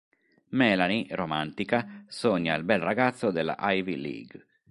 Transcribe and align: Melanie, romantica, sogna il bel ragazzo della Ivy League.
Melanie, 0.49 1.05
romantica, 1.11 2.03
sogna 2.07 2.55
il 2.55 2.63
bel 2.63 2.79
ragazzo 2.79 3.29
della 3.29 3.55
Ivy 3.59 3.97
League. 3.97 4.45